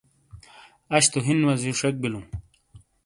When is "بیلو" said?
2.01-2.21